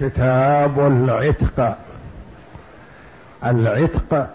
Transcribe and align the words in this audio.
كتاب 0.00 0.80
العتق. 0.86 1.76
العتق 3.44 4.30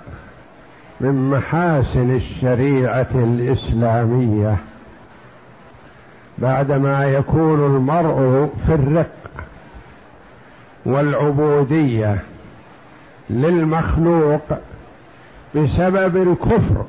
من 1.02 1.30
محاسن 1.30 2.16
الشريعة 2.16 3.08
الإسلامية. 3.16 4.58
بعدما 6.38 7.06
يكون 7.06 7.66
المرء 7.76 8.50
في 8.66 8.74
الرق 8.74 9.08
والعبودية 10.86 12.18
للمخلوق 13.30 14.42
بسبب 15.56 16.18
الكفر 16.18 16.86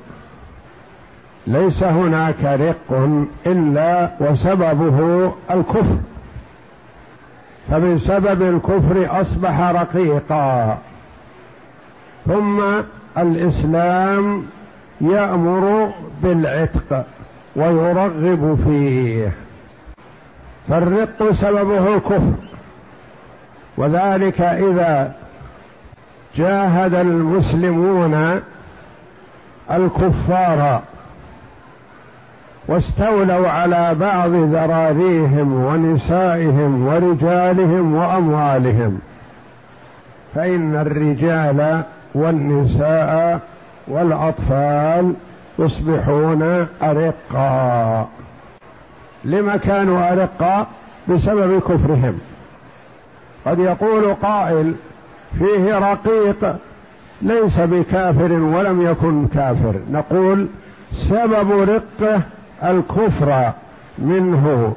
ليس 1.47 1.83
هناك 1.83 2.45
رق 2.45 3.19
إلا 3.47 4.11
وسببه 4.21 5.33
الكفر. 5.51 5.99
فبسبب 7.71 8.43
الكفر 8.43 9.21
أصبح 9.21 9.61
رقيقا. 9.61 10.79
ثم 12.27 12.63
الإسلام 13.19 14.47
يأمر 15.01 15.93
بالعتق 16.23 17.05
ويرغب 17.57 18.59
فيه. 18.65 19.33
فالرق 20.69 21.31
سببه 21.31 21.95
الكفر. 21.95 22.33
وذلك 23.77 24.41
إذا 24.41 25.15
جاهد 26.37 26.95
المسلمون 26.95 28.41
الكفار 29.71 30.83
واستولوا 32.69 33.49
على 33.49 33.95
بعض 33.95 34.31
ذراريهم 34.31 35.65
ونسائهم 35.65 36.87
ورجالهم 36.87 37.95
وأموالهم. 37.95 38.99
فإن 40.35 40.77
الرجال 40.77 41.83
والنساء 42.15 43.41
والأطفال 43.89 45.15
يصبحون 45.59 46.67
ارقا 46.83 48.09
لما 49.25 49.57
كانوا 49.57 50.13
ارقا 50.13 50.67
بسبب 51.09 51.61
كفرهم. 51.61 52.19
قد 53.47 53.59
يقول 53.59 54.15
قائل 54.15 54.75
فيه 55.39 55.79
رقيق 55.79 56.57
ليس 57.23 57.61
بكافر 57.61 58.33
ولم 58.33 58.83
يكن 58.83 59.27
كافر. 59.27 59.75
نقول 59.93 60.47
سبب 60.93 61.61
رقه 61.61 62.23
الكفر 62.63 63.53
منه 63.99 64.73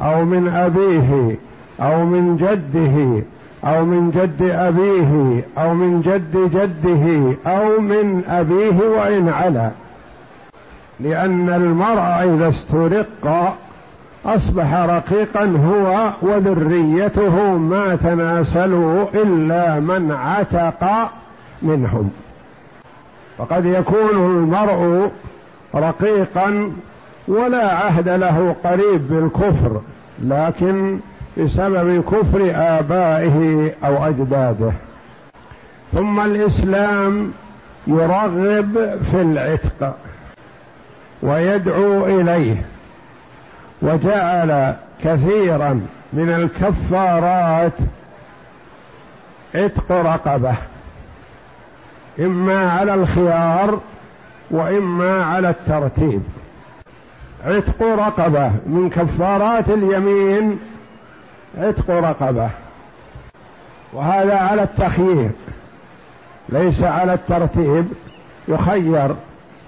أو 0.00 0.24
من 0.24 0.48
أبيه 0.48 1.36
أو 1.80 2.04
من 2.04 2.36
جده 2.36 3.24
أو 3.64 3.84
من 3.84 4.10
جد 4.10 4.42
أبيه 4.42 5.44
أو 5.58 5.74
من 5.74 6.00
جد 6.00 6.50
جده 6.56 7.36
أو 7.52 7.80
من 7.80 8.22
أبيه 8.28 8.88
وإن 8.88 9.28
علا. 9.28 9.70
لأن 11.00 11.48
المرء 11.48 12.34
إذا 12.34 12.48
استرق 12.48 13.56
أصبح 14.26 14.74
رقيقا 14.74 15.44
هو 15.44 16.10
وذريته 16.22 17.56
ما 17.56 17.96
تناسلوا 17.96 19.04
إلا 19.14 19.80
من 19.80 20.12
عتق 20.12 21.10
منهم. 21.62 22.10
وقد 23.38 23.64
يكون 23.64 24.10
المرء 24.10 25.10
رقيقا 25.74 26.72
ولا 27.28 27.70
عهد 27.70 28.08
له 28.08 28.56
قريب 28.64 29.08
بالكفر 29.08 29.80
لكن 30.22 30.98
بسبب 31.38 32.04
كفر 32.04 32.52
آبائه 32.54 33.70
أو 33.84 34.06
أجداده. 34.06 34.72
ثم 35.92 36.20
الإسلام 36.20 37.32
يرغب 37.86 38.98
في 39.10 39.22
العتق 39.22 39.96
ويدعو 41.22 42.06
إليه 42.06 42.56
وجعل 43.82 44.74
كثيرا 45.04 45.80
من 46.12 46.30
الكفارات 46.30 47.72
عتق 49.54 49.92
رقبة 49.92 50.54
إما 52.20 52.70
على 52.70 52.94
الخيار 52.94 53.80
وإما 54.50 55.24
على 55.24 55.50
الترتيب. 55.50 56.22
عتق 57.46 57.82
رقبة 57.82 58.48
من 58.66 58.90
كفارات 58.90 59.70
اليمين 59.70 60.58
عتق 61.58 61.90
رقبة. 61.90 62.50
وهذا 63.92 64.36
على 64.36 64.62
التخيير 64.62 65.30
ليس 66.48 66.82
على 66.82 67.14
الترتيب. 67.14 67.86
يخير 68.48 69.14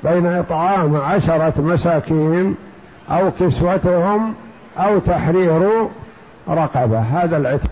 بين 0.05 0.27
إطعام 0.27 0.97
عشرة 0.97 1.53
مساكين 1.59 2.57
أو 3.11 3.31
كسوتهم 3.31 4.35
أو 4.79 4.99
تحرير 4.99 5.89
رقبة 6.49 6.99
هذا 6.99 7.37
العتق. 7.37 7.71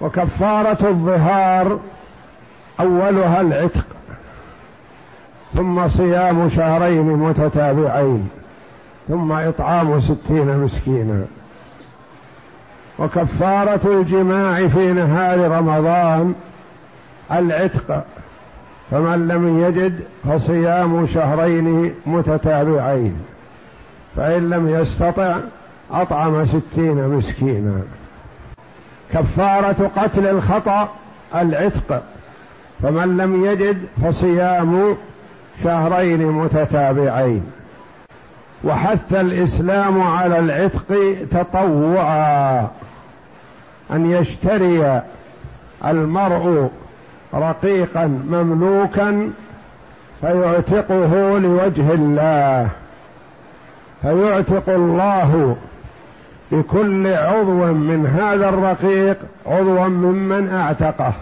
وكفارة 0.00 0.88
الظهار 0.88 1.78
أولها 2.80 3.40
العتق 3.40 3.86
ثم 5.54 5.88
صيام 5.88 6.48
شهرين 6.48 7.02
متتابعين. 7.02 8.28
ثم 9.08 9.32
إطعام 9.32 10.00
ستين 10.00 10.58
مسكينا. 10.58 11.24
وكفارة 12.98 14.00
الجماع 14.00 14.66
في 14.68 14.92
نهار 14.92 15.50
رمضان 15.50 16.34
العتق 17.32 18.04
فمن 18.90 19.28
لم 19.28 19.60
يجد 19.64 20.00
فصيام 20.24 21.06
شهرين 21.06 21.94
متتابعين 22.06 23.16
فإن 24.16 24.50
لم 24.50 24.68
يستطع 24.68 25.36
أطعم 25.90 26.44
ستين 26.44 27.08
مسكينا. 27.08 27.82
كفارة 29.12 29.90
قتل 29.96 30.26
الخطأ 30.26 30.88
العتق 31.34 32.02
فمن 32.82 33.16
لم 33.16 33.44
يجد 33.44 33.78
فصيام 34.02 34.96
شهرين 35.64 36.26
متتابعين. 36.26 37.42
وحث 38.64 39.14
الإسلام 39.14 40.02
على 40.02 40.38
العتق 40.38 41.16
تطوعا 41.30 42.68
أن 43.90 44.10
يشتري 44.10 45.02
المرء 45.84 46.70
رقيقا 47.34 48.06
مملوكا 48.30 49.30
فيعتقه 50.20 51.38
لوجه 51.38 51.94
الله. 51.94 52.68
فيعتق 54.02 54.68
الله 54.68 55.56
بكل 56.52 57.06
عضو 57.06 57.64
من 57.72 58.06
هذا 58.06 58.48
الرقيق 58.48 59.16
عضوا 59.46 59.88
ممن 59.88 60.48
اعتقه. 60.48 61.12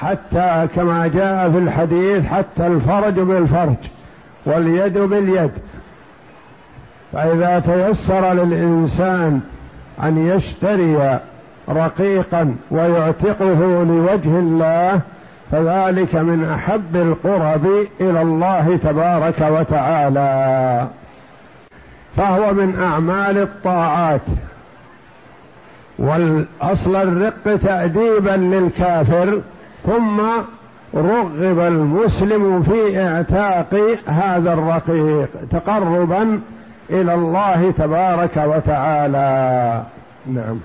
حتى 0.00 0.68
كما 0.76 1.06
جاء 1.06 1.50
في 1.50 1.58
الحديث 1.58 2.26
حتى 2.26 2.66
الفرج 2.66 3.20
بالفرج 3.20 3.76
واليد 4.46 4.98
باليد. 4.98 5.50
فإذا 7.14 7.58
تيسر 7.58 8.32
للإنسان 8.32 9.40
أن 10.02 10.26
يشتري 10.26 11.18
رقيقا 11.68 12.56
ويعتقه 12.70 13.84
لوجه 13.84 14.38
الله 14.38 15.00
فذلك 15.50 16.14
من 16.14 16.44
أحب 16.54 16.96
القرب 16.96 17.66
إلى 18.00 18.22
الله 18.22 18.76
تبارك 18.76 19.40
وتعالى. 19.40 20.86
فهو 22.16 22.54
من 22.54 22.82
أعمال 22.82 23.38
الطاعات. 23.38 24.20
والأصل 25.98 26.96
الرق 26.96 27.56
تأديبا 27.56 28.30
للكافر 28.30 29.40
ثم 29.86 30.20
رغب 30.94 31.58
المسلم 31.58 32.62
في 32.62 33.06
إعتاق 33.06 33.98
هذا 34.06 34.52
الرقيق 34.52 35.28
تقربا 35.50 36.40
إلى 36.90 37.14
الله 37.14 37.70
تبارك 37.70 38.36
وتعالى. 38.36 39.82
نعم. 40.26 40.60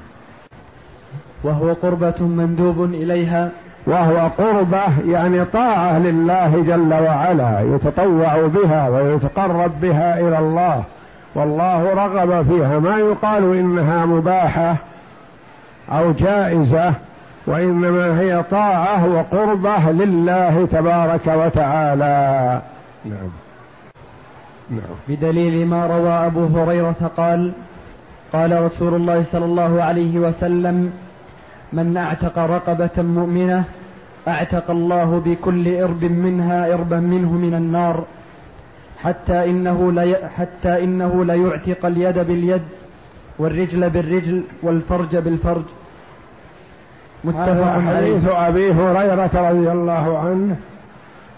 وهو 1.44 1.74
قربة 1.74 2.16
مندوب 2.20 2.84
إليها. 2.84 3.50
وهو 3.86 4.30
قربة 4.38 4.82
يعني 5.08 5.46
طاعة 5.46 6.00
لله 6.00 6.64
جل 6.68 6.94
وعلا 6.94 7.62
يتطوع 7.76 8.48
بها 8.48 8.90
ويتقرب 8.90 9.82
بها 9.82 10.20
إلى 10.20 10.40
الله. 10.40 10.84
والله 11.36 11.94
رغب 11.94 12.46
فيها. 12.48 12.80
ما 12.80 12.98
يقال 12.98 13.56
إنها 13.56 14.06
مباحة 14.06 14.76
أو 15.92 16.12
جائزة 16.12 16.94
وإنما 17.48 18.20
هي 18.20 18.44
طاعة 18.52 19.06
وقربة 19.06 19.92
لله 19.92 20.68
تبارك 20.72 21.28
وتعالى. 21.28 22.62
نعم. 23.06 23.49
نعم. 24.72 24.96
بدليل 25.08 25.68
ما 25.68 25.88
روى 25.88 26.10
أبو 26.10 26.46
هريرة 26.46 27.12
قال 27.18 27.52
قال 28.34 28.64
رسول 28.64 28.94
الله 28.94 29.24
صلى 29.24 29.46
الله 29.46 29.84
عليه 29.84 30.20
وسلم 30.20 30.92
من 31.74 31.98
اعتق 31.98 32.38
رقبة 32.38 32.96
مؤمنة 32.98 33.64
اعتق 34.28 34.72
الله 34.72 35.22
بكل 35.26 35.76
إرب 35.76 36.04
منها 36.04 36.74
إربا 36.74 37.00
منه 37.00 37.32
من 37.32 37.54
النار 37.54 38.06
حتى 39.04 39.50
إنه 39.50 39.92
لي 39.92 40.30
حتى 40.38 40.84
إنه 40.84 41.26
ليعتق 41.26 41.86
اليد 41.86 42.20
باليد 42.20 42.62
والرجل 43.40 43.90
بالرجل 43.90 44.44
والفرج 44.64 45.16
بالفرج. 45.16 45.64
متفق 47.24 47.80
حديث 47.80 48.28
أبي 48.28 48.72
هريرة 48.72 49.50
رضي 49.50 49.72
الله 49.72 50.18
عنه. 50.18 50.56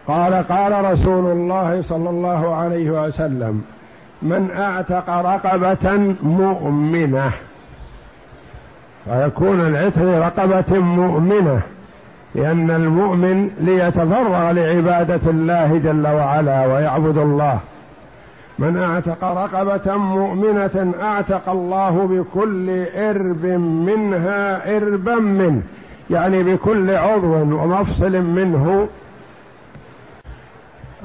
قال 0.07 0.33
قال 0.33 0.92
رسول 0.92 1.31
الله 1.31 1.81
صلى 1.81 2.09
الله 2.09 2.56
عليه 2.56 2.92
وسلم 2.92 3.63
من 4.21 4.51
اعتق 4.57 5.09
رقبة 5.09 6.15
مؤمنة 6.24 7.31
فيكون 9.06 9.62
العتق 9.62 10.01
رقبة 10.01 10.80
مؤمنة 10.80 11.62
لأن 12.36 12.71
المؤمن 12.71 13.50
ليتفرغ 13.59 14.51
لعبادة 14.51 15.30
الله 15.30 15.77
جل 15.83 16.07
وعلا 16.07 16.65
ويعبد 16.65 17.18
الله. 17.18 17.59
من 18.59 18.77
اعتق 18.77 19.24
رقبة 19.24 19.98
مؤمنة 19.98 20.94
اعتق 21.01 21.50
الله 21.50 22.07
بكل 22.12 22.86
إرب 22.95 23.45
منها 23.88 24.77
إربا 24.77 25.15
منه 25.15 25.62
يعني 26.09 26.44
بكل 26.44 26.95
عضو 26.95 27.33
ومفصل 27.33 28.21
منه 28.21 28.88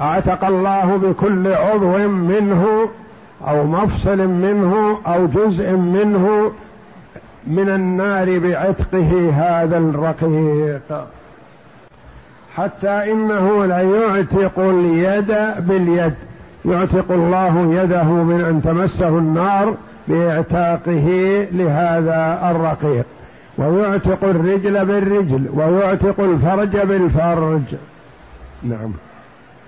أعتق 0.01 0.45
الله 0.45 0.97
بكل 0.97 1.53
عضو 1.53 1.99
منه 2.09 2.89
أو 3.49 3.67
مفصل 3.67 4.19
منه 4.29 4.99
أو 5.07 5.27
جزء 5.27 5.71
منه 5.71 6.53
من 7.47 7.69
النار 7.69 8.39
بعتقه 8.39 9.31
هذا 9.31 9.79
الرقيق. 9.79 11.07
حتى 12.57 13.13
إنه 13.13 13.67
ليعتق 13.67 14.59
اليد 14.59 15.35
باليد. 15.59 16.15
يعتق 16.65 17.13
الله 17.13 17.75
يده 17.83 18.05
من 18.05 18.45
أن 18.45 18.63
تمسه 18.63 19.09
النار 19.09 19.75
بإعتاقه 20.09 21.49
لهذا 21.53 22.51
الرقيق. 22.51 23.05
ويعتق 23.59 24.25
الرجل 24.25 24.85
بالرجل 24.85 25.47
ويعتق 25.55 26.21
الفرج 26.21 26.77
بالفرج. 26.77 27.63
نعم. 28.63 28.93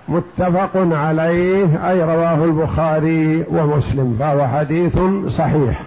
متفق 0.09 0.71
عليه 0.75 1.89
أي 1.89 2.03
رواه 2.03 2.43
البخاري 2.43 3.45
ومسلم 3.51 4.15
فهو 4.19 4.47
حديث 4.47 4.99
صحيح. 5.27 5.81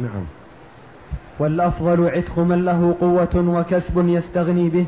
نعم. 0.00 0.24
والأفضل 1.38 2.08
عتق 2.08 2.38
من 2.38 2.64
له 2.64 2.94
قوة 3.00 3.44
وكسب 3.58 4.08
يستغني 4.08 4.68
به. 4.68 4.84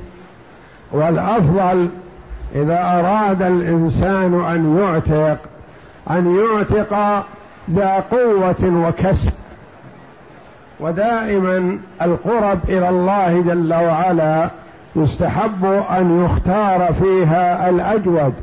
والأفضل 0.93 1.88
إذا 2.55 2.78
أراد 2.82 3.43
الإنسان 3.43 4.44
أن 4.44 4.78
يعتق 4.78 5.38
أن 6.11 6.37
يعتق 6.37 7.25
ذا 7.70 8.05
قوه 8.11 8.87
وكسب. 8.88 9.32
ودائما 10.81 11.78
القرب 12.02 12.58
إلى 12.69 12.88
الله 12.88 13.40
جل 13.40 13.75
وعلا 13.75 14.50
يستحب 14.96 15.64
أن 15.90 16.25
يختار 16.25 16.93
فيها 16.93 17.69
الأجود. 17.69 18.34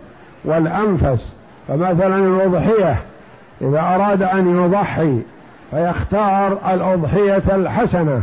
والأنفس 0.44 1.28
فمثلا 1.68 2.18
الأضحية 2.18 2.98
إذا 3.62 3.80
أراد 3.80 4.24
أن 4.24 4.64
يضحي 4.64 5.20
فيختار 5.72 6.58
الأضحية 6.74 7.44
الحسنة 7.56 8.22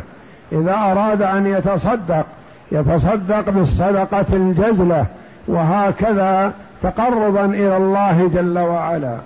إذا 0.53 0.75
أراد 0.75 1.23
أن 1.23 1.47
يتصدق 1.47 2.27
يتصدق 2.73 3.51
بالصدقة 3.51 4.27
الجزلة 4.33 5.07
وهكذا 5.49 6.53
تقربا 6.83 7.45
إلى 7.45 7.77
الله 7.77 8.31
جل 8.35 8.59
وعلا. 8.59 9.17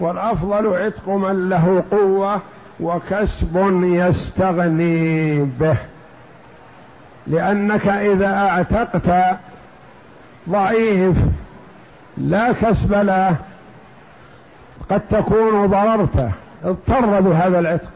والأفضل 0.00 0.76
عتق 0.76 1.08
من 1.08 1.48
له 1.48 1.82
قوة 1.90 2.40
وكسب 2.80 3.82
يستغني 3.82 5.38
به. 5.42 5.76
لأنك 7.26 7.88
إذا 7.88 8.34
أعتقت 8.34 9.36
ضعيف 10.50 11.16
لا 12.18 12.52
كسب 12.52 12.94
له. 12.94 13.36
قد 14.90 15.00
تكون 15.10 15.66
ضررته. 15.66 16.30
اضطر 16.64 17.20
بهذا 17.20 17.58
العتق. 17.58 17.88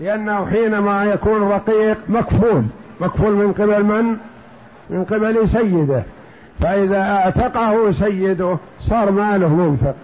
لأنه 0.00 0.46
حينما 0.46 1.04
يكون 1.04 1.42
رقيق 1.42 1.98
مكفول. 2.08 2.62
مكفول 3.00 3.32
من 3.32 3.52
قبل 3.52 3.84
من؟ 3.84 4.16
من 4.90 5.04
قبل 5.04 5.48
سيده. 5.48 6.02
فإذا 6.60 7.00
اعتقه 7.00 7.90
سيده 7.90 8.56
صار 8.80 9.10
ماله 9.10 9.48
منفق. 9.48 9.94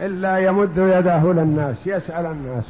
إلا 0.00 0.38
يمد 0.38 0.76
يده 0.76 1.32
للناس 1.32 1.86
يسأل 1.86 2.26
الناس. 2.26 2.64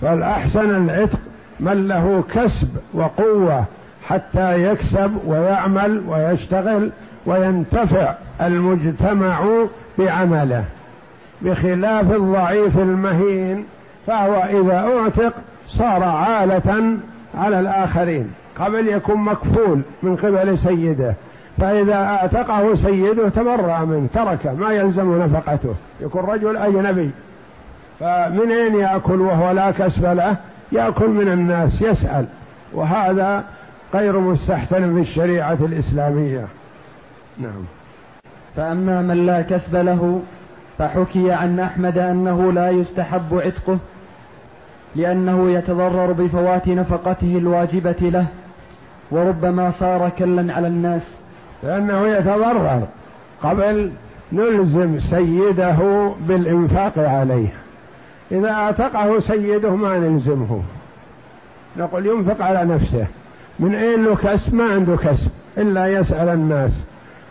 فالأحسن 0.00 0.76
العتق 0.76 1.18
من 1.60 1.88
له 1.88 2.24
كسب 2.34 2.68
وقوة 2.94 3.64
حتى 4.08 4.72
يكسب 4.72 5.18
ويعمل 5.26 6.02
ويشتغل 6.08 6.90
وينتفع. 7.26 8.14
المجتمع 8.40 9.66
بعمله 9.98 10.64
بخلاف 11.42 12.12
الضعيف 12.12 12.78
المهين 12.78 13.64
فهو 14.06 14.34
إذا 14.34 14.98
أعتق 14.98 15.32
صار 15.68 16.04
عالة 16.04 16.96
على 17.34 17.60
الآخرين 17.60 18.30
قبل 18.58 18.88
يكون 18.88 19.20
مكفول 19.20 19.80
من 20.02 20.16
قبل 20.16 20.58
سيده 20.58 21.14
فإذا 21.58 21.94
أعتقه 21.94 22.74
سيده 22.74 23.28
تبرأ 23.28 23.84
منه 23.84 24.06
تركه 24.14 24.54
ما 24.54 24.72
يلزم 24.72 25.22
نفقته 25.22 25.74
يكون 26.00 26.24
رجل 26.24 26.56
أجنبي 26.56 27.10
فمن 28.00 28.50
أين 28.50 28.76
يأكل 28.76 29.20
وهو 29.20 29.50
لا 29.50 29.70
كسب 29.70 30.04
له؟ 30.04 30.36
يأكل 30.72 31.08
من 31.08 31.28
الناس 31.28 31.82
يسأل 31.82 32.26
وهذا 32.72 33.44
غير 33.94 34.20
مستحسن 34.20 34.94
في 34.94 35.00
الشريعة 35.00 35.58
الإسلامية. 35.60 36.46
نعم. 37.38 37.64
فأما 38.56 39.02
من 39.02 39.26
لا 39.26 39.42
كسب 39.42 39.76
له 39.76 40.22
فحكي 40.78 41.32
عن 41.32 41.60
أحمد 41.60 41.98
أنه 41.98 42.52
لا 42.52 42.70
يستحب 42.70 43.34
عتقه 43.34 43.78
لأنه 44.96 45.50
يتضرر 45.50 46.12
بفوات 46.12 46.68
نفقته 46.68 47.38
الواجبة 47.38 47.96
له 48.00 48.26
وربما 49.10 49.70
صار 49.70 50.08
كلا 50.18 50.54
على 50.54 50.68
الناس. 50.68 51.20
لأنه 51.62 52.06
يتضرر 52.06 52.82
قبل 53.42 53.90
نلزم 54.32 54.98
سيده 54.98 56.10
بالإنفاق 56.28 56.98
عليه. 56.98 57.48
إذا 58.32 58.50
أعتقه 58.50 59.18
سيده 59.18 59.76
ما 59.76 59.98
نلزمه. 59.98 60.62
نقول 61.76 62.06
ينفق 62.06 62.44
على 62.44 62.74
نفسه. 62.74 63.06
من 63.58 63.74
أين 63.74 64.04
له 64.04 64.16
كسب؟ 64.16 64.54
ما 64.54 64.64
عنده 64.64 64.96
كسب. 64.96 65.30
إلا 65.58 65.86
يسأل 65.86 66.28
الناس. 66.28 66.72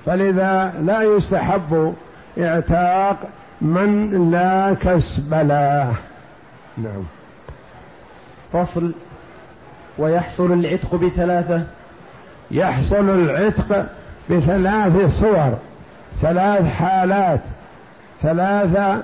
فلذا 0.05 0.73
لا 0.81 1.01
يستحب 1.01 1.93
اعتاق 2.37 3.17
من 3.61 4.31
لا 4.31 4.73
كسب 4.81 5.33
له. 5.33 5.93
نعم. 6.77 7.03
فصل. 8.53 8.91
ويحصل 9.97 10.51
العتق 10.51 10.95
بثلاثة. 10.95 11.63
يحصل 12.51 13.09
العتق 13.09 13.85
بثلاث 14.29 15.19
صور 15.21 15.57
ثلاث 16.21 16.73
حالات 16.73 17.41
ثلاث 18.21 19.03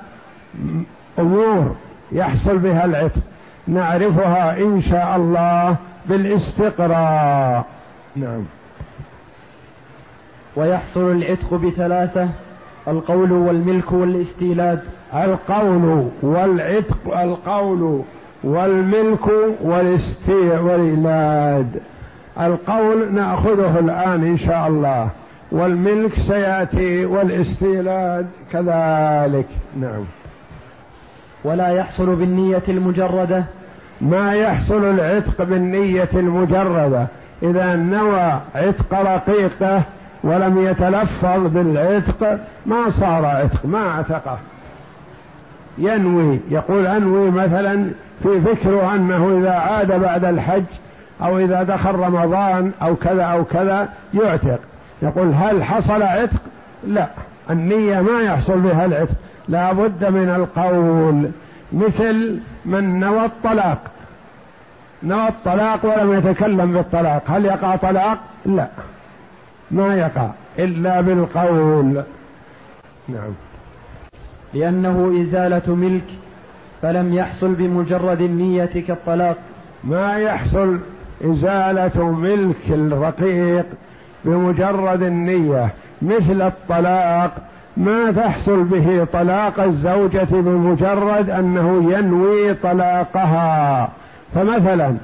أمور 1.19 1.75
يحصل 2.11 2.57
بها 2.57 2.85
العتق. 2.85 3.21
نعرفها 3.67 4.57
إن 4.57 4.81
شاء 4.81 5.15
الله 5.15 5.75
بالاستقراء. 6.05 7.65
نعم. 8.15 8.45
ويحصل 10.55 11.11
العتق 11.11 11.53
بثلاثة 11.53 12.29
القول 12.87 13.31
والملك 13.31 13.91
والاستيلاد. 13.91 14.79
القول 15.13 16.07
والعتق 16.21 17.17
القول 17.17 18.01
والملك 18.43 19.27
والاستيلاد 19.61 21.79
القول 22.39 23.13
نأخذه 23.13 23.79
الآن 23.79 24.23
إن 24.23 24.37
شاء 24.37 24.67
الله. 24.67 25.09
والملك 25.51 26.13
سيأتي 26.13 27.05
والاستيلاد 27.05 28.27
كذلك. 28.51 29.47
نعم. 29.79 30.03
ولا 31.43 31.67
يحصل 31.67 32.15
بالنية 32.15 32.63
المجردة. 32.69 33.43
ما 34.01 34.33
يحصل 34.33 34.83
العتق 34.83 35.43
بالنية 35.43 36.09
المجردة. 36.13 37.07
إذا 37.43 37.75
نوى 37.75 38.39
عتق 38.55 38.93
رقيقة 38.93 39.83
ولم 40.23 40.67
يتلفظ 40.67 41.47
بالعتق 41.47 42.39
ما 42.65 42.89
صار 42.89 43.25
عتق 43.25 43.65
ما 43.65 43.91
عتقه 43.91 44.37
ينوي 45.77 46.39
يقول 46.49 46.87
أنوي 46.87 47.31
مثلا 47.31 47.91
في 48.23 48.41
فكره 48.41 48.95
أنه 48.95 49.39
إذا 49.39 49.51
عاد 49.51 49.99
بعد 49.99 50.25
الحج 50.25 50.63
أو 51.23 51.39
إذا 51.39 51.63
دخل 51.63 51.95
رمضان 51.95 52.71
أو 52.81 52.95
كذا 52.95 53.23
أو 53.23 53.45
كذا 53.45 53.89
يعتق. 54.13 54.59
يقول 55.01 55.33
هل 55.33 55.63
حصل 55.63 56.03
عتق؟ 56.03 56.41
لا 56.87 57.07
النية 57.49 58.01
ما 58.01 58.21
يحصل 58.21 58.59
بها 58.59 58.85
العتق. 58.85 59.15
لا 59.47 59.73
بد 59.73 60.05
من 60.05 60.29
القول 60.35 61.31
مثل 61.73 62.39
من 62.65 62.99
نوى 62.99 63.25
الطلاق. 63.25 63.77
نوى 65.03 65.27
الطلاق 65.27 65.85
ولم 65.85 66.13
يتكلم 66.13 66.73
بالطلاق. 66.73 67.23
هل 67.27 67.45
يقع 67.45 67.75
طلاق؟ 67.75 68.17
لا. 68.45 68.67
ما 69.71 69.95
يقع 69.95 70.29
إلا 70.59 71.01
بالقول. 71.01 72.03
نعم. 73.09 73.33
لأنه 74.53 75.21
إزالة 75.21 75.75
ملك 75.75 76.07
فلم 76.81 77.13
يحصل 77.13 77.53
بمجرد 77.53 78.21
النية 78.21 78.65
كالطلاق. 78.87 79.37
ما 79.83 80.17
يحصل 80.17 80.79
إزالة 81.25 82.11
ملك 82.11 82.69
الرقيق 82.69 83.65
بمجرد 84.25 85.03
النية 85.03 85.69
مثل 86.01 86.41
الطلاق. 86.41 87.31
ما 87.77 88.11
تحصل 88.11 88.63
به 88.63 89.07
طلاق 89.13 89.59
الزوجة 89.59 90.27
بمجرد 90.31 91.29
أنه 91.29 91.93
ينوي 91.93 92.53
طلاقها. 92.53 93.89
فمثلا 94.35 94.95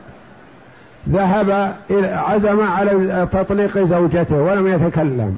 ذهب 1.11 1.73
عزم 2.03 2.61
على 2.67 3.27
تطليق 3.31 3.77
زوجته 3.77 4.35
ولم 4.35 4.67
يتكلم 4.67 5.37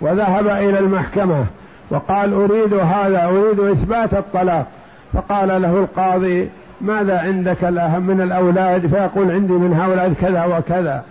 وذهب 0.00 0.46
إلى 0.46 0.78
المحكمة 0.78 1.44
وقال 1.90 2.32
أريد 2.32 2.74
هذا 2.74 3.24
أريد 3.24 3.60
إثبات 3.60 4.14
الطلاق. 4.14 4.66
فقال 5.12 5.62
له 5.62 5.78
القاضي 5.78 6.48
ماذا 6.80 7.18
عندك 7.18 7.64
الأهم 7.64 8.02
من 8.02 8.20
الأولاد؟ 8.20 8.86
فيقول 8.86 9.30
عندي 9.30 9.52
من 9.52 9.74
هؤلاء 9.74 10.12
كذا 10.12 10.44
وكذا. 10.44 11.02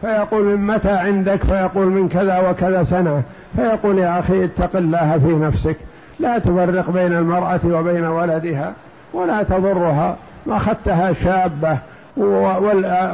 فيقول 0.00 0.44
من 0.44 0.66
متى 0.66 0.90
عندك؟ 0.90 1.44
فيقول 1.44 1.86
من 1.86 2.08
كذا 2.08 2.50
وكذا 2.50 2.82
سنة. 2.82 3.22
فيقول 3.56 3.98
يا 3.98 4.18
أخي 4.18 4.44
اتق 4.44 4.76
الله 4.76 5.18
في 5.18 5.34
نفسك. 5.34 5.76
لا 6.20 6.38
تفرق 6.38 6.90
بين 6.90 7.12
المرأة 7.12 7.60
وبين 7.64 8.04
ولدها 8.04 8.72
ولا 9.12 9.42
تضرها. 9.42 10.16
ما 10.46 10.56
أخذتها 10.56 11.12
شابة. 11.12 11.78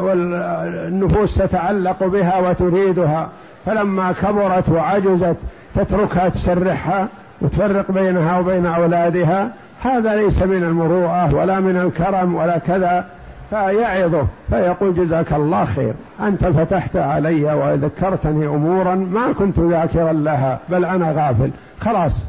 والنفوس 0.03 1.35
تتعلق 1.35 2.05
بها 2.05 2.39
وتريدها. 2.49 3.29
فلما 3.67 4.13
كبرت 4.13 4.69
وعجزت 4.69 5.37
تتركها 5.75 6.29
تسرحها 6.29 7.09
وتفرق 7.41 7.91
بينها 7.91 8.39
وبين 8.39 8.67
أولادها. 8.67 9.49
هذا 9.83 10.17
ليس 10.17 10.43
من 10.43 10.63
المروءة 10.63 11.35
ولا 11.35 11.61
من 11.61 11.77
الكرم 11.77 12.35
ولا 12.35 12.59
كذا. 12.59 13.05
فيعظه 13.51 14.27
فيقول 14.51 14.95
جزاك 14.95 15.33
الله 15.33 15.65
خير. 15.65 15.95
أنت 16.21 16.47
فتحت 16.47 16.97
علي 16.97 17.45
وذكرتني 17.45 18.47
أمورا 18.47 18.95
ما 18.95 19.33
كنت 19.33 19.59
ذاكرا 19.59 20.13
لها 20.13 20.59
بل 20.69 20.85
أنا 20.85 21.11
غافل. 21.11 21.51
خلاص. 21.81 22.25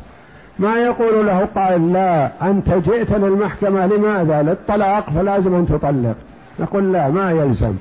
ما 0.59 0.75
يقول 0.75 1.25
له 1.25 1.47
قائل 1.55 1.93
لا 1.93 2.29
أنت 2.41 2.69
جئت 2.69 3.11
للمحكمة 3.11 3.85
لماذا؟ 3.85 4.41
للطلاق 4.41 5.09
فلازم 5.09 5.55
أن 5.55 5.65
تطلق. 5.65 6.15
نقول 6.59 6.93
لا 6.93 7.09
ما 7.09 7.31
يلزم. 7.31 7.75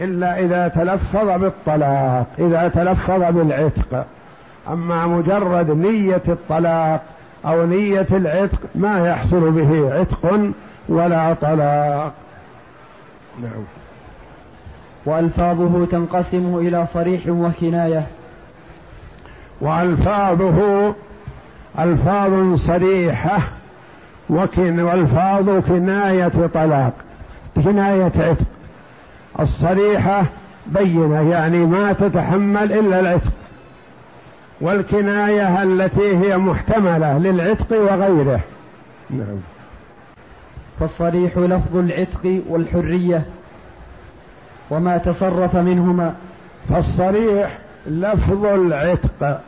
إلا 0.00 0.38
إذا 0.38 0.68
تلفظ 0.68 1.28
بالطلاق 1.40 2.26
إذا 2.38 2.68
تلفظ 2.68 3.20
بالعتق. 3.20 4.06
أما 4.68 5.06
مجرد 5.06 5.70
نية 5.70 6.22
الطلاق 6.28 7.02
أو 7.46 7.66
نية 7.66 8.06
العتق 8.12 8.58
ما 8.74 9.08
يحصل 9.08 9.50
به 9.50 9.94
عتق 9.94 10.50
ولا 10.88 11.34
طلاق. 11.34 12.12
نعم. 13.42 13.64
وألفاظه 15.06 15.86
تنقسم 15.86 16.58
إلى 16.58 16.86
صريح 16.86 17.22
وكناية. 17.28 18.06
وألفاظه 19.60 20.94
ألفاظ 21.78 22.54
صريحة 22.54 23.38
وكن 24.30 24.80
وألفاظ 24.80 25.50
كناية 25.68 26.46
طلاق. 26.54 26.92
كناية 27.64 28.04
عتق. 28.04 28.36
الصريحة 29.40 30.24
بينة 30.66 31.30
يعني 31.30 31.58
ما 31.58 31.92
تتحمل 31.92 32.72
إلا 32.72 33.00
العتق. 33.00 33.32
والكناية 34.60 35.62
التي 35.62 36.16
هي 36.16 36.36
محتملة 36.36 37.18
للعتق 37.18 37.72
وغيره. 37.72 38.40
نعم. 39.10 39.38
فالصريح 40.80 41.38
لفظ 41.38 41.76
العتق 41.76 42.42
والحرية 42.48 43.22
وما 44.70 44.98
تصرف 44.98 45.56
منهما. 45.56 46.14
فالصريح 46.68 47.58
لفظ 47.86 48.44
العتق 48.46 49.40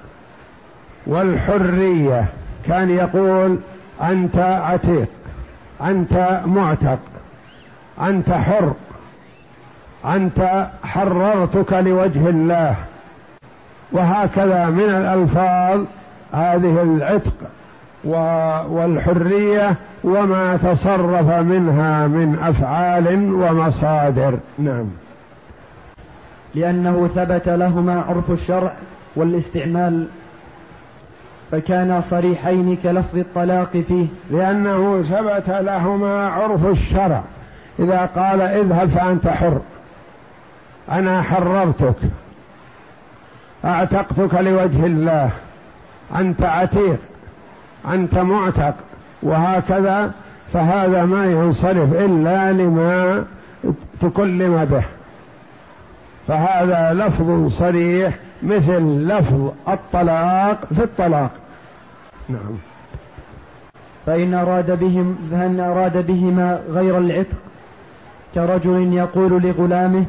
والحرية. 1.06 2.24
كان 2.66 2.90
يقول 2.90 3.58
أنت 4.02 4.38
عتيق 4.38 5.08
أنت 5.80 6.40
معتق. 6.46 6.98
أنت 8.00 8.30
حر. 8.30 8.72
أنت 10.04 10.68
حررتك 10.82 11.72
لوجه 11.72 12.28
الله. 12.28 12.74
وهكذا 13.92 14.66
من 14.66 14.80
الألفاظ 14.80 15.80
هذه 16.32 16.82
العتق 16.82 17.34
والحرية 18.70 19.76
وما 20.04 20.56
تصرف 20.56 21.30
منها 21.30 22.06
من 22.06 22.38
أفعال 22.42 23.32
ومصادر. 23.32 24.38
نعم. 24.58 24.86
لأنه 26.54 27.06
ثبت 27.06 27.48
لهما 27.48 28.04
عرف 28.08 28.30
الشرع 28.30 28.72
والاستعمال 29.16 30.06
فكانا 31.50 32.00
صريحين 32.00 32.76
كلفظ 32.82 33.18
الطلاق 33.18 33.70
فيه. 33.88 34.06
لأنه 34.30 35.02
ثبت 35.02 35.48
لهما 35.48 36.28
عرف 36.28 36.66
الشرع. 36.66 37.22
إذا 37.78 38.06
قال 38.16 38.40
اذهب 38.40 38.88
فأنت 38.88 39.28
حر. 39.28 39.60
أنا 40.90 41.22
حررتك. 41.22 41.94
أعتقتك 43.64 44.34
لوجه 44.34 44.86
الله. 44.86 45.30
أنت 46.16 46.44
عتيق. 46.44 46.98
أنت 47.92 48.18
معتق. 48.18 48.74
وهكذا 49.22 50.12
فهذا 50.52 51.04
ما 51.04 51.26
ينصرف 51.26 51.92
إلا 51.92 52.52
لما 52.52 53.24
تكلم 54.00 54.64
به. 54.64 54.84
فهذا 56.28 56.92
لفظ 56.92 57.52
صريح 57.52 58.14
مثل 58.42 58.82
لفظ 59.08 59.52
الطلاق 59.68 60.58
في 60.74 60.82
الطلاق. 60.82 61.30
نعم. 62.28 62.58
فإن 64.06 64.34
أراد 64.34 64.78
بهم 64.78 65.18
فإن 65.30 65.60
أراد 65.60 66.06
بهما 66.06 66.60
غير 66.70 66.98
العتق 66.98 67.36
كرجل 68.38 68.92
يقول 68.92 69.42
لغلامه 69.42 70.04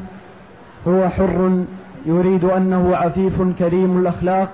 هو 0.88 1.08
حر 1.08 1.64
يريد 2.06 2.44
أنه 2.44 2.96
عفيف 2.96 3.42
كريم 3.58 3.98
الأخلاق 3.98 4.48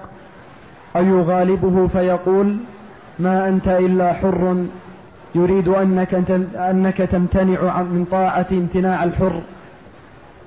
أو 0.97 1.05
يغالبه 1.05 1.87
فيقول 1.87 2.57
ما 3.19 3.49
أنت 3.49 3.69
إلا 3.69 4.13
حر 4.13 4.65
يريد 5.35 5.69
أنك, 5.69 6.15
أنك 6.57 6.97
تمتنع 6.97 7.83
من 7.83 8.07
طاعة 8.11 8.47
امتناع 8.53 9.05
الحر. 9.05 9.41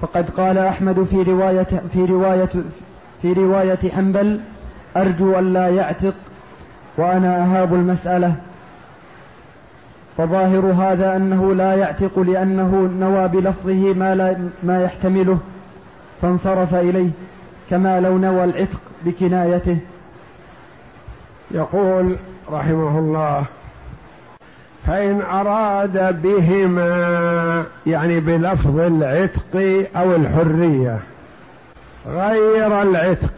فقد 0.02 0.30
قال 0.30 0.58
أحمد 0.58 1.04
في 1.04 1.24
رواية 1.24 1.68
في 1.94 2.06
رواية 2.06 2.50
في 3.22 3.34
رواية 3.34 3.92
حنبل 3.96 4.40
أرجو 4.98 5.40
أن 5.40 5.54
لا 5.54 5.68
يعتق 5.68 6.14
وأنا 6.98 7.44
أهاب 7.44 7.74
المسألة. 7.74 8.36
فظاهر 10.20 10.66
هذا 10.66 11.16
أنه 11.16 11.54
لا 11.54 11.74
يعتق 11.74 12.20
لأنه 12.20 12.90
نوى 13.00 13.28
بلفظه 13.28 13.94
ما, 13.94 14.16
لا 14.16 14.38
ما 14.64 14.82
يحتمله 14.82 15.40
فانصرف 16.22 16.76
إليه 16.76 17.10
كما 17.70 18.00
لو 18.00 18.18
نوى 18.18 18.44
العتق 18.44 18.80
بكنايته. 19.06 19.78
يقول 21.52 22.16
رحمه 22.52 23.00
الله 23.00 23.44
فإن 24.88 25.22
أراد 25.22 26.22
بهما 26.22 27.66
يعني 27.88 28.20
بلفظ 28.20 28.80
العتق 28.80 29.86
أو 29.96 30.16
الحرية 30.16 31.00
غير 32.08 32.82
العتق 32.82 33.34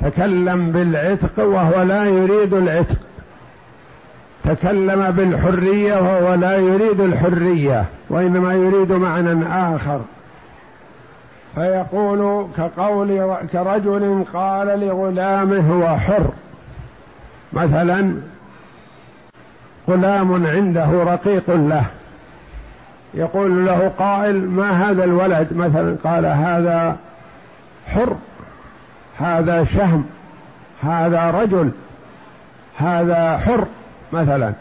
تكلم 0.00 0.72
بالعتق 0.72 1.44
وهو 1.44 1.82
لا 1.82 2.04
يريد 2.04 2.54
العتق. 2.54 3.09
تكلم 4.44 5.10
بالحرية 5.10 5.94
وهو 5.94 6.34
لا 6.34 6.56
يريد 6.56 7.00
الحرية 7.00 7.84
وإنما 8.10 8.54
يريد 8.54 8.92
معنى 8.92 9.46
آخر. 9.74 10.00
فيقول 11.54 12.46
كقول 12.56 13.36
كرجل 13.52 14.24
قال 14.34 14.80
لغلامه 14.80 15.72
هو 15.72 15.96
حر. 15.96 16.30
مثلا 17.52 18.14
غلام 19.88 20.46
عنده 20.46 20.90
رقيق 21.02 21.50
له 21.50 21.84
يقول 23.14 23.66
له 23.66 23.92
قائل 23.98 24.50
ما 24.50 24.70
هذا 24.70 25.04
الولد؟ 25.04 25.48
مثلا 25.52 25.96
قال 26.04 26.26
هذا 26.26 26.96
حر 27.86 28.16
هذا 29.18 29.64
شهم 29.64 30.04
هذا 30.82 31.30
رجل 31.30 31.70
هذا 32.78 33.38
حر. 33.38 33.66
مثلا 34.12 34.52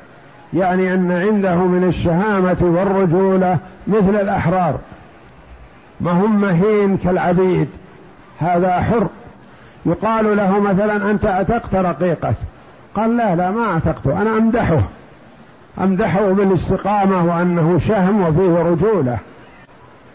يعني 0.53 0.93
أن 0.93 1.11
عنده 1.11 1.55
من 1.55 1.83
الشهامة 1.87 2.57
والرجولة 2.61 3.57
مثل 3.87 4.15
الأحرار. 4.15 4.79
ما 6.01 6.11
هم 6.11 6.41
مهين 6.41 6.97
كالعبيد؟ 6.97 7.67
هذا 8.39 8.79
حر. 8.79 9.07
يقال 9.85 10.37
له 10.37 10.59
مثلا 10.59 11.11
أنت 11.11 11.25
اعتقت 11.25 11.75
رقيقك؟ 11.75 12.35
قال 12.95 13.17
لا 13.17 13.35
لا 13.35 13.51
ما 13.51 13.65
اعتقته 13.65 14.21
أنا 14.21 14.37
أمدحه. 14.37 14.77
أمدحه 15.81 16.31
بالاستقامة 16.31 17.25
وأنه 17.25 17.79
شهم 17.87 18.21
وفيه 18.21 18.63
رجولة. 18.63 19.17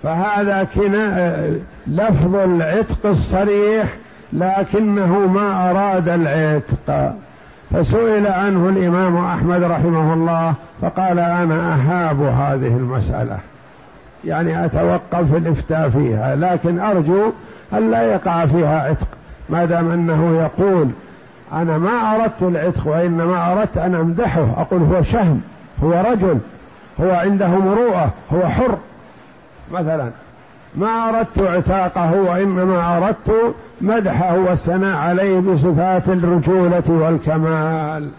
فهذا 0.03 0.67
كنا 0.75 1.43
لفظ 1.87 2.37
العتق 2.37 3.07
الصريح 3.07 3.97
لكنه 4.33 5.19
ما 5.19 5.71
أراد 5.71 6.09
العتق. 6.09 7.15
فسئل 7.75 8.27
عنه 8.27 8.69
الإمام 8.69 9.17
أحمد 9.17 9.63
رحمه 9.63 10.15
الله 10.15 10.55
فقال 10.83 11.19
أنا 11.19 11.75
أهاب 11.75 12.23
هذه 12.23 12.77
المسألة. 12.77 13.39
يعني 14.25 14.65
أتوقف 14.65 15.33
في 15.33 15.37
الإفتاء 15.37 15.89
فيها 15.89 16.37
لكن 16.37 16.81
أرجو 16.81 17.33
أن 17.73 17.91
لا 17.91 18.03
يقع 18.03 18.47
فيها 18.47 18.81
عتق 18.89 19.09
ما 19.49 19.65
دام 19.65 19.91
أنه 19.91 20.37
يقول 20.37 20.89
أنا 21.53 21.79
ما 21.79 22.15
أردت 22.15 22.43
العتق 22.43 22.87
وإنما 22.87 23.53
أردت 23.53 23.79
أن 23.79 23.95
أمدحه. 23.95 24.47
أقول 24.57 24.83
هو 24.83 25.03
شهم 25.03 25.41
هو 25.85 26.05
رجل 26.11 26.39
هو 27.01 27.11
عنده 27.11 27.49
مروءة 27.49 28.11
هو 28.33 28.49
حر. 28.49 28.79
مثلا 29.73 30.11
ما 30.77 31.09
أردت 31.09 31.43
عتاقه 31.43 32.15
وإنما 32.15 32.97
أردت 32.97 33.55
مدحه 33.81 34.39
والثناء 34.39 34.97
عليه 34.97 35.41
بصفات 35.41 36.09
الرجولة 36.09 36.83
والكمال. 36.89 38.11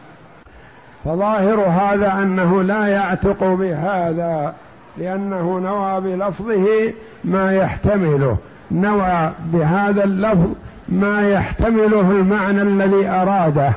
فظاهر 1.06 1.60
هذا 1.60 2.14
أنه 2.14 2.64
لا 2.64 2.88
يعتق 2.88 3.44
بهذا 3.44 4.54
لأنه 4.98 5.60
نوى 5.60 6.02
بلفظه 6.02 6.94
ما 7.24 7.54
يحتمله. 7.54 8.38
نوى 8.72 9.32
بهذا 9.54 10.04
اللفظ 10.04 10.50
ما 10.90 11.30
يحتمله 11.30 12.12
المعنى 12.12 12.62
الذي 12.62 13.08
أراده. 13.08 13.72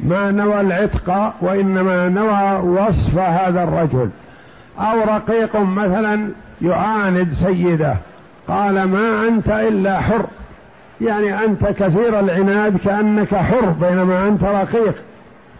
ما 0.00 0.30
نوى 0.30 0.60
العتق 0.60 1.34
وإنما 1.40 2.08
نوى 2.08 2.60
وصف 2.80 3.18
هذا 3.18 3.64
الرجل. 3.64 4.10
أو 4.78 5.00
رقيق 5.00 5.56
مثلا 5.56 6.28
يعاند 6.62 7.32
سيده. 7.32 7.96
قال 8.48 8.84
ما 8.84 9.28
أنت 9.28 9.48
إلا 9.48 10.00
حر. 10.00 10.26
يعني 11.00 11.44
أنت 11.44 11.66
كثير 11.66 12.20
العناد 12.20 12.78
كأنك 12.78 13.34
حر 13.34 13.66
بينما 13.66 14.28
أنت 14.28 14.44
رقيق. 14.44 14.94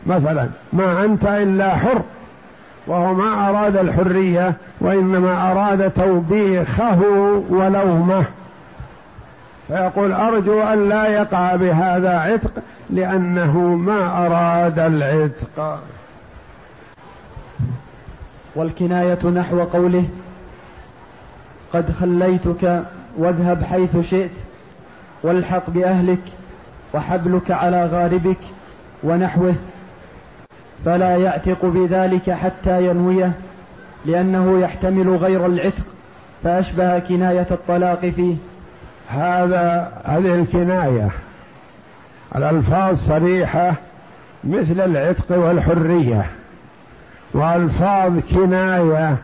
مثلا 0.06 0.48
ما 0.72 1.04
أنت 1.04 1.24
إلا 1.24 1.76
حر. 1.76 2.02
وهو 2.86 3.14
ما 3.14 3.48
أراد 3.48 3.76
الحرية 3.76 4.54
وإنما 4.80 5.50
أراد 5.52 5.90
توبيخه 5.90 7.00
ولومه. 7.50 8.24
فيقول 9.68 10.12
أرجو 10.12 10.62
أن 10.62 10.88
لا 10.88 11.06
يقع 11.06 11.56
بهذا 11.56 12.18
عتق 12.18 12.50
لأنه 12.90 13.58
ما 13.58 14.26
أراد 14.26 14.78
العتق. 14.78 15.80
والكناية 18.54 19.26
نحو 19.26 19.60
قوله 19.60 20.04
قد 21.72 21.90
خليتك 21.90 22.82
واذهب 23.16 23.62
حيث 23.62 23.96
شئت 23.96 24.30
والحق 25.22 25.70
بأهلك 25.70 26.22
وحبلك 26.94 27.50
على 27.50 27.86
غاربك 27.86 28.38
ونحوه 29.02 29.54
فلا 30.84 31.16
يعتق 31.16 31.64
بذلك 31.64 32.30
حتى 32.30 32.86
ينويه 32.86 33.32
لأنه 34.04 34.60
يحتمل 34.60 35.16
غير 35.16 35.46
العتق 35.46 35.84
فأشبه 36.44 36.98
كناية 36.98 37.46
الطلاق 37.50 38.06
فيه. 38.06 38.36
هذا 39.08 39.92
هذه 40.04 40.34
الكناية 40.34 41.08
الألفاظ 42.36 42.96
صريحة 42.96 43.74
مثل 44.44 44.80
العتق 44.80 45.38
والحرية 45.38 46.26
وألفاظ 47.34 48.18
كناية 48.34 49.16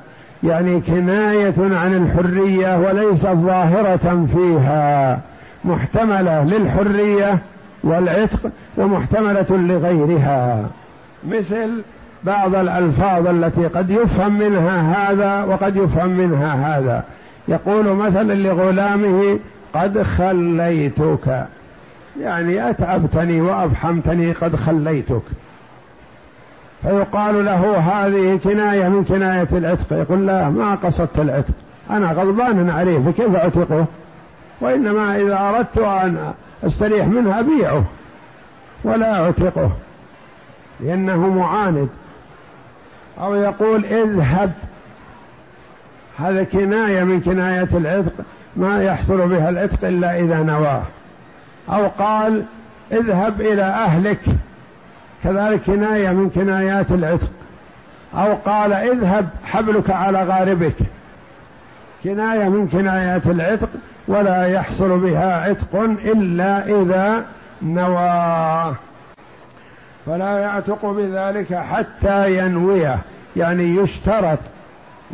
يعني 0.45 0.81
كناية 0.81 1.55
عن 1.59 1.95
الحرية 1.95 2.79
وليست 2.79 3.27
ظاهرة 3.27 4.27
فيها. 4.35 5.21
محتملة 5.65 6.45
للحرية 6.45 7.39
والعتق 7.85 8.51
ومحتملة 8.77 9.47
لغيرها. 9.51 10.65
مثل 11.29 11.83
بعض 12.25 12.55
الألفاظ 12.55 13.27
التي 13.27 13.67
قد 13.67 13.91
يفهم 13.91 14.39
منها 14.39 15.11
هذا 15.11 15.45
وقد 15.45 15.77
يفهم 15.77 16.11
منها 16.11 16.79
هذا. 16.79 17.05
يقول 17.49 17.97
مثلا 17.97 18.35
لغلامه 18.35 19.39
قد 19.75 20.03
خليتك. 20.03 21.47
يعني 22.21 22.71
أتعبتني 22.71 23.41
وافحمتني 23.41 24.33
قد 24.33 24.57
خليتك. 24.57 25.23
فيقال 26.85 27.45
له 27.45 27.79
هذه 27.79 28.39
كناية 28.45 28.89
من 28.89 29.05
كناية 29.05 29.49
العتق. 29.53 29.93
يقول 29.93 30.27
لا 30.27 30.51
ما 30.51 30.75
قصدت 30.75 31.19
العتق. 31.19 31.55
أنا 31.91 32.13
غضبان 32.13 32.71
عليه. 32.71 32.99
فكيف 32.99 33.37
أعتقه؟ 33.37 33.87
وإنما 34.61 35.17
إذا 35.17 35.39
أردت 35.39 35.79
أن 35.79 36.33
أستريح 36.65 37.07
منه 37.07 37.41
أبيعه 37.41 37.85
ولا 38.85 39.25
أعتقه 39.25 39.71
لأنه 40.81 41.29
معاند. 41.29 41.89
أو 43.21 43.35
يقول 43.35 43.85
اذهب. 43.85 44.53
هذا 46.19 46.45
كناية 46.45 47.05
من 47.05 47.21
كناية 47.21 47.69
العتق. 47.75 48.25
ما 48.57 48.83
يحصل 48.83 49.29
بها 49.29 49.49
العتق 49.49 49.85
إلا 49.85 50.19
إذا 50.21 50.43
نواه. 50.43 50.83
أو 51.69 51.89
قال 51.99 52.43
اذهب 52.93 53.41
إلى 53.41 53.63
أهلك. 53.63 54.21
كذلك 55.25 55.61
كناية 55.63 56.11
من 56.11 56.31
كنايات 56.31 56.91
العتق. 56.91 57.31
أو 58.15 58.35
قال 58.35 58.73
اذهب 58.73 59.29
حبلك 59.45 59.91
على 59.91 60.25
غاربك. 60.25 60.75
كناية 62.05 62.49
من 62.49 62.69
كنايات 62.69 63.27
العتق 63.27 63.69
ولا 64.09 64.47
يحصل 64.47 64.99
بها 64.99 65.41
عتق 65.41 65.77
إلا 66.05 66.67
إذا 66.67 67.25
نوى. 67.63 68.75
فلا 70.07 70.39
يعتق 70.39 70.87
بذلك 70.87 71.55
حتى 71.55 72.39
ينويه 72.39 72.99
يعني 73.37 73.77
يشترط 73.77 74.39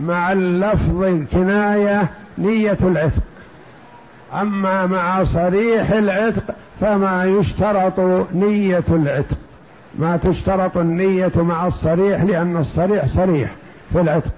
مع 0.00 0.32
اللفظ 0.32 1.02
الكناية 1.02 2.08
نية 2.38 2.78
العتق. 2.82 3.22
أما 4.40 4.86
مع 4.86 5.24
صريح 5.24 5.90
العتق 5.90 6.54
فما 6.80 7.24
يشترط 7.24 8.00
نية 8.34 8.84
العتق. 8.88 9.36
ما 9.98 10.16
تشترط 10.16 10.76
النية 10.76 11.32
مع 11.36 11.66
الصريح 11.66 12.22
لأن 12.22 12.56
الصريح 12.56 13.06
صريح 13.06 13.50
في 13.92 14.00
العتق. 14.00 14.30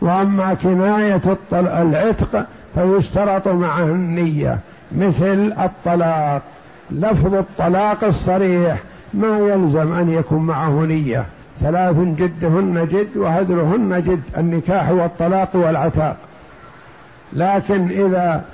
وأما 0.00 0.54
كناية 0.54 1.20
العتق 1.52 2.46
فيشترط 2.74 3.48
معه 3.48 3.84
النية 3.84 4.58
مثل 4.92 5.54
الطلاق. 5.58 6.42
لفظ 6.90 7.34
الطلاق 7.34 8.04
الصريح 8.04 8.78
ما 9.14 9.38
يلزم 9.38 9.92
أن 9.92 10.10
يكون 10.10 10.46
معه 10.46 10.84
نية. 10.84 11.24
ثلاث 11.60 11.96
جدهن 11.96 12.88
جد 12.92 13.16
وهدرهن 13.16 14.02
جد 14.02 14.22
النكاح 14.38 14.90
والطلاق 14.90 15.48
والعتاق. 15.54 16.16
لكن 17.32 17.90
إذا 17.90 18.44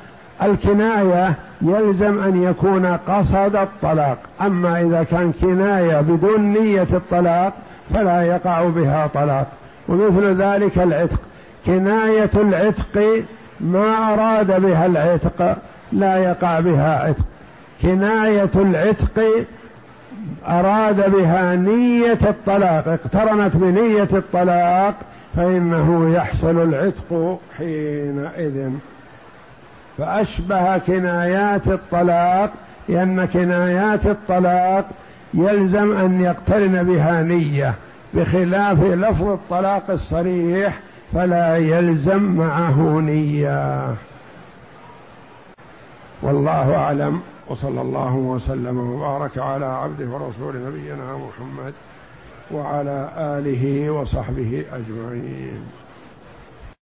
الكناية 0.43 1.35
يلزم 1.63 2.23
أن 2.23 2.43
يكون 2.43 2.87
قصد 2.87 3.57
الطلاق. 3.57 4.19
أما 4.41 4.81
إذا 4.81 5.03
كان 5.03 5.33
كناية 5.33 6.01
بدون 6.01 6.41
نية 6.41 6.87
الطلاق 6.93 7.53
فلا 7.95 8.23
يقع 8.23 8.65
بها 8.69 9.07
طلاق. 9.15 9.47
ومثل 9.89 10.43
ذلك 10.43 10.79
العتق. 10.79 11.21
كناية 11.67 12.31
العتق 12.35 13.25
ما 13.61 14.13
أراد 14.13 14.63
بها 14.63 14.87
العتق 14.87 15.57
لا 15.93 16.17
يقع 16.17 16.61
بها 16.61 16.99
عتق. 17.05 17.25
كناية 17.83 18.51
العتق 18.55 19.47
أراد 20.49 21.11
بها 21.13 21.55
نية 21.55 22.19
الطلاق. 22.23 22.89
اقترنت 22.89 23.57
بنية 23.57 24.09
الطلاق 24.13 24.95
فإنه 25.37 26.15
يحصل 26.15 26.63
العتق 26.63 27.41
حينئذ. 27.59 28.71
فأشبه 29.99 30.79
كنايات 30.79 31.67
الطلاق 31.67 32.53
لأن 32.89 33.25
كنايات 33.25 34.07
الطلاق 34.07 34.85
يلزم 35.35 35.97
أن 35.97 36.21
يقترن 36.21 36.83
بها 36.83 37.23
نية 37.23 37.75
بخلاف 38.15 38.83
لفظ 38.83 39.29
الطلاق 39.29 39.91
الصريح 39.91 40.81
فلا 41.13 41.57
يلزم 41.57 42.23
معه 42.23 43.01
نية. 43.01 43.95
والله 46.23 46.77
أعلم 46.77 47.21
وصلى 47.49 47.81
الله 47.81 48.15
وسلم 48.15 48.79
وبارك 48.79 49.39
على 49.39 49.67
عبده 49.67 50.07
ورسول 50.09 50.55
نبينا 50.67 51.17
محمد 51.17 51.73
وعلى 52.51 53.09
آله 53.17 53.91
وصحبه 53.91 54.65
أجمعين. 54.73 55.61